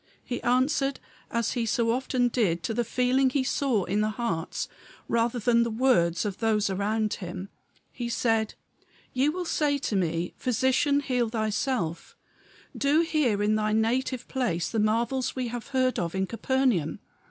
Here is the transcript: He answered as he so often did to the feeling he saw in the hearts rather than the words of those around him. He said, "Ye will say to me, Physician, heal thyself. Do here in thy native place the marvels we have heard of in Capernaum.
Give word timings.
He 0.23 0.41
answered 0.41 0.99
as 1.29 1.51
he 1.51 1.63
so 1.67 1.91
often 1.91 2.29
did 2.29 2.63
to 2.63 2.73
the 2.73 2.83
feeling 2.83 3.29
he 3.29 3.43
saw 3.43 3.83
in 3.83 4.01
the 4.01 4.09
hearts 4.09 4.67
rather 5.07 5.37
than 5.37 5.61
the 5.61 5.69
words 5.69 6.25
of 6.25 6.39
those 6.39 6.71
around 6.71 7.13
him. 7.13 7.49
He 7.91 8.09
said, 8.09 8.55
"Ye 9.13 9.29
will 9.29 9.45
say 9.45 9.77
to 9.77 9.95
me, 9.95 10.33
Physician, 10.37 11.01
heal 11.01 11.29
thyself. 11.29 12.17
Do 12.75 13.01
here 13.01 13.43
in 13.43 13.53
thy 13.53 13.73
native 13.73 14.27
place 14.27 14.71
the 14.71 14.79
marvels 14.79 15.35
we 15.35 15.49
have 15.49 15.67
heard 15.67 15.99
of 15.99 16.15
in 16.15 16.25
Capernaum. 16.25 16.97